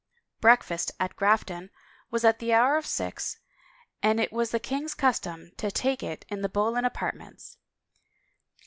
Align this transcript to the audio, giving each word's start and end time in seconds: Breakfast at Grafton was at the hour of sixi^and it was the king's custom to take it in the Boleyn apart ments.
Breakfast 0.39 0.91
at 0.99 1.15
Grafton 1.15 1.69
was 2.09 2.25
at 2.25 2.39
the 2.39 2.53
hour 2.53 2.75
of 2.75 2.85
sixi^and 2.85 4.19
it 4.19 4.33
was 4.33 4.49
the 4.49 4.59
king's 4.59 4.95
custom 4.95 5.51
to 5.57 5.69
take 5.69 6.01
it 6.01 6.25
in 6.27 6.41
the 6.41 6.49
Boleyn 6.49 6.85
apart 6.85 7.13
ments. 7.13 7.59